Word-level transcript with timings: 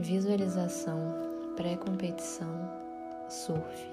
Visualização, 0.00 0.98
pré-competição, 1.56 2.48
surf. 3.28 3.86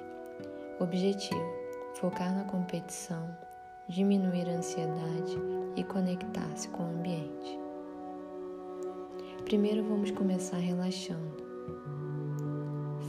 Objetivo: 0.80 1.54
focar 1.96 2.34
na 2.34 2.46
competição, 2.46 3.28
diminuir 3.90 4.48
a 4.48 4.54
ansiedade 4.54 5.38
e 5.76 5.84
conectar-se 5.84 6.70
com 6.70 6.84
o 6.84 6.92
ambiente. 6.92 7.60
Primeiro 9.44 9.84
vamos 9.84 10.10
começar 10.12 10.56
relaxando. 10.56 11.44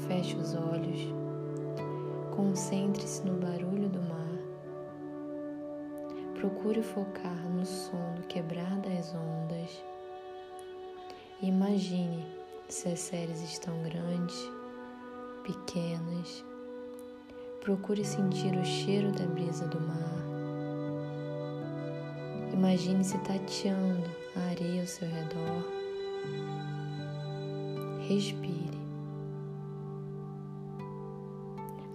Feche 0.08 0.36
os 0.36 0.56
olhos, 0.56 1.00
concentre-se 2.34 3.24
no 3.24 3.38
barulho 3.38 3.88
do 3.88 4.02
mar. 4.02 4.40
Procure 6.34 6.82
focar 6.82 7.48
no 7.48 7.64
som 7.64 8.14
do 8.16 8.22
quebrar 8.22 8.76
das 8.80 9.14
ondas. 9.14 9.84
Imagine 11.40 12.37
se 12.68 12.88
as 12.88 13.00
séries 13.00 13.42
estão 13.42 13.74
grandes, 13.82 14.50
pequenas. 15.42 16.44
Procure 17.62 18.04
sentir 18.04 18.54
o 18.54 18.64
cheiro 18.64 19.10
da 19.12 19.26
brisa 19.26 19.66
do 19.66 19.80
mar. 19.80 20.24
Imagine-se 22.52 23.16
tateando 23.18 24.08
a 24.36 24.40
areia 24.50 24.82
ao 24.82 24.86
seu 24.86 25.08
redor. 25.08 25.64
Respire. 28.06 28.78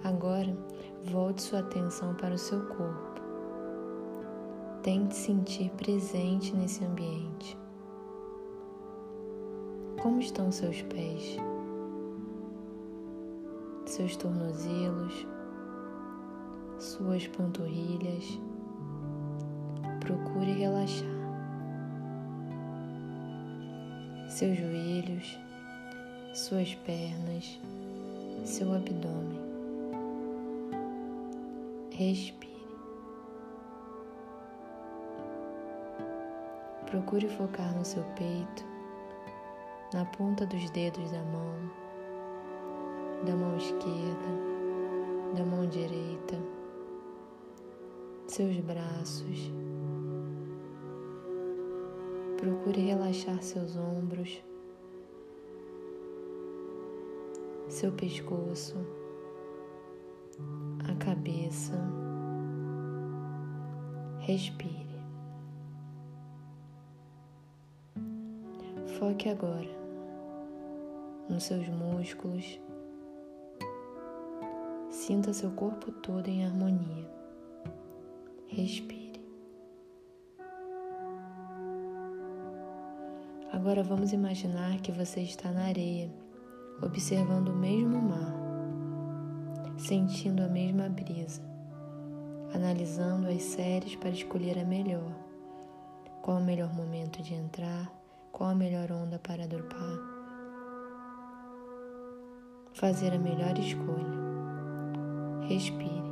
Agora, 0.04 0.56
volte 1.06 1.44
sua 1.44 1.60
atenção 1.60 2.16
para 2.16 2.34
o 2.34 2.38
seu 2.38 2.60
corpo. 2.66 3.22
Tente 4.82 5.16
sentir 5.16 5.70
presente 5.72 6.54
nesse 6.56 6.84
ambiente. 6.84 7.63
Como 10.04 10.20
estão 10.20 10.52
seus 10.52 10.82
pés? 10.82 11.38
Seus 13.86 14.18
tornozelos? 14.18 15.26
Suas 16.78 17.26
panturrilhas? 17.28 18.38
Procure 20.02 20.52
relaxar. 20.52 21.08
Seus 24.28 24.58
joelhos, 24.58 25.40
suas 26.34 26.76
pernas, 26.76 27.58
seu 28.44 28.74
abdômen. 28.74 29.40
Respire. 31.92 32.52
Procure 36.88 37.30
focar 37.30 37.74
no 37.74 37.86
seu 37.86 38.04
peito, 38.18 38.73
na 39.94 40.06
ponta 40.06 40.46
dos 40.46 40.70
dedos 40.72 41.12
da 41.12 41.22
mão, 41.24 41.54
da 43.26 43.36
mão 43.36 43.56
esquerda, 43.58 44.54
da 45.36 45.46
mão 45.46 45.68
direita, 45.68 46.36
seus 48.28 48.58
braços. 48.60 49.52
Procure 52.38 52.82
relaxar 52.82 53.42
seus 53.42 53.78
ombros, 53.78 54.44
seu 57.70 57.92
pescoço, 57.92 58.76
a 60.90 60.96
cabeça. 60.96 61.74
Respire. 64.20 64.84
Foque 68.98 69.28
agora 69.28 69.83
nos 71.30 71.44
seus 71.44 71.68
músculos. 71.70 72.60
Sinta 74.90 75.34
seu 75.34 75.52
corpo 75.52 75.92
todo 75.92 76.28
em 76.28 76.46
harmonia. 76.46 77.10
Respire. 78.48 79.22
Agora 83.52 83.84
vamos 83.84 84.12
imaginar 84.12 84.82
que 84.82 84.92
você 84.92 85.22
está 85.22 85.52
na 85.52 85.66
areia, 85.66 86.12
observando 86.82 87.50
o 87.50 87.56
mesmo 87.56 88.02
mar, 88.02 88.34
sentindo 89.78 90.44
a 90.44 90.48
mesma 90.48 90.90
brisa, 90.90 91.42
analisando 92.54 93.28
as 93.28 93.42
séries 93.42 93.96
para 93.96 94.10
escolher 94.10 94.60
a 94.60 94.66
melhor. 94.66 95.12
Qual 96.22 96.38
o 96.38 96.44
melhor 96.44 96.74
momento 96.74 97.22
de 97.22 97.34
entrar? 97.34 97.92
Qual 98.32 98.50
a 98.50 98.56
melhor 98.56 98.92
onda 98.92 99.20
para 99.20 99.48
dropar? 99.48 100.13
Fazer 102.74 103.14
a 103.14 103.20
melhor 103.20 103.58
escolha. 103.58 104.14
Respire. 105.48 106.04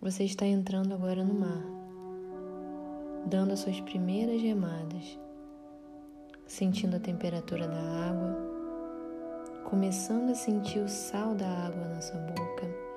Você 0.00 0.24
está 0.24 0.44
entrando 0.44 0.92
agora 0.94 1.22
no 1.22 1.34
mar, 1.34 1.62
dando 3.26 3.52
as 3.52 3.60
suas 3.60 3.80
primeiras 3.80 4.42
remadas, 4.42 5.18
sentindo 6.46 6.96
a 6.96 7.00
temperatura 7.00 7.68
da 7.68 7.80
água, 8.08 8.36
começando 9.64 10.30
a 10.30 10.34
sentir 10.34 10.80
o 10.80 10.88
sal 10.88 11.34
da 11.34 11.48
água 11.48 11.86
na 11.86 12.00
sua 12.00 12.18
boca 12.18 12.92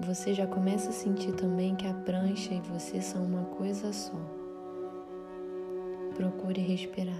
você 0.00 0.34
já 0.34 0.44
começa 0.44 0.90
a 0.90 0.92
sentir 0.92 1.32
também 1.32 1.76
que 1.76 1.86
a 1.86 1.94
prancha 1.94 2.52
e 2.52 2.60
você 2.60 3.00
são 3.00 3.24
uma 3.24 3.44
coisa 3.44 3.92
só. 3.92 4.43
Procure 6.16 6.60
respirar. 6.60 7.18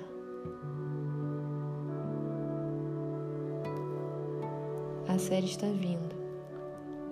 A 5.09 5.19
série 5.19 5.47
está 5.47 5.67
vindo. 5.67 6.15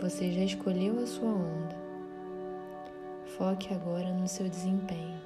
Você 0.01 0.31
já 0.33 0.45
escolheu 0.45 1.01
a 1.01 1.07
sua 1.07 1.29
onda. 1.29 1.77
Foque 3.37 3.75
agora 3.75 4.13
no 4.13 4.29
seu 4.29 4.49
desempenho. 4.49 5.21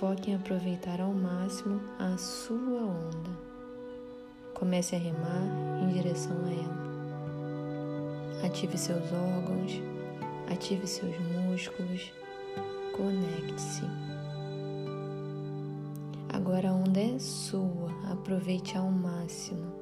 Foque 0.00 0.32
em 0.32 0.34
aproveitar 0.34 1.00
ao 1.00 1.12
máximo 1.12 1.80
a 2.00 2.16
sua 2.18 2.82
onda. 2.82 3.30
Comece 4.52 4.96
a 4.96 4.98
remar 4.98 5.44
em 5.80 5.92
direção 5.92 6.36
a 6.44 6.50
ela. 6.50 6.88
Ative 8.46 8.76
seus 8.76 9.12
órgãos, 9.12 9.80
ative 10.50 10.88
seus 10.88 11.16
músculos, 11.20 12.12
conecte-se. 12.98 13.84
Agora 16.34 16.70
a 16.70 16.72
onda 16.72 17.00
é 17.00 17.18
sua, 17.18 17.90
aproveite 18.10 18.76
ao 18.76 18.90
máximo. 18.90 19.72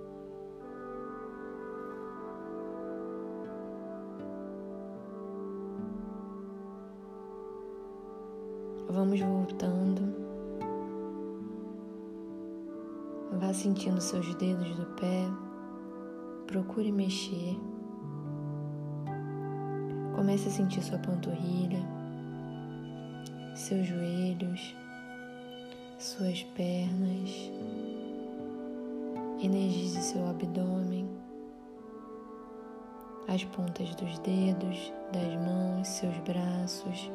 Vamos 8.90 9.18
voltando. 9.20 10.14
Vá 13.40 13.52
sentindo 13.52 14.00
seus 14.00 14.34
dedos 14.34 14.76
do 14.76 14.86
pé. 14.94 15.24
Procure 16.46 16.92
mexer. 16.92 17.58
Comece 20.14 20.48
a 20.48 20.50
sentir 20.50 20.82
sua 20.82 20.98
panturrilha, 20.98 21.95
seus 23.56 23.86
joelhos, 23.86 24.76
suas 25.98 26.42
pernas. 26.54 27.50
Energize 29.42 30.00
seu 30.02 30.28
abdômen, 30.28 31.08
as 33.28 33.44
pontas 33.44 33.94
dos 33.94 34.18
dedos, 34.18 34.92
das 35.12 35.34
mãos, 35.46 35.88
seus 35.88 36.16
braços. 36.18 37.10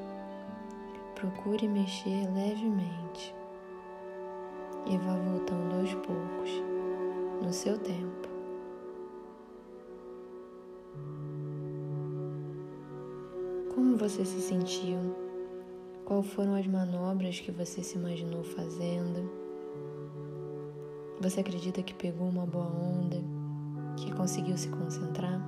Procure 1.15 1.67
mexer 1.67 2.27
levemente 2.33 3.35
e 4.87 4.97
vá 4.97 5.15
voltando 5.15 5.75
aos 5.79 5.93
poucos, 5.93 6.49
no 7.43 7.53
seu 7.53 7.77
tempo. 7.77 8.29
Como 13.75 13.95
você 13.95 14.25
se 14.25 14.41
sentiu? 14.41 15.20
Quais 16.11 16.27
foram 16.33 16.55
as 16.55 16.67
manobras 16.67 17.39
que 17.39 17.53
você 17.53 17.81
se 17.81 17.97
imaginou 17.97 18.43
fazendo? 18.43 19.31
Você 21.21 21.39
acredita 21.39 21.81
que 21.81 21.93
pegou 21.93 22.27
uma 22.27 22.45
boa 22.45 22.67
onda? 22.67 23.15
Que 23.95 24.13
conseguiu 24.13 24.57
se 24.57 24.67
concentrar? 24.67 25.39